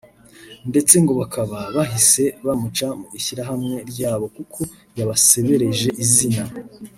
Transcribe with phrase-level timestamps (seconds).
[0.69, 4.59] ndetse ngo bakaba bahise bamuca mu ishyirahamwe ryabo kuko
[4.97, 6.43] yabasebereje izina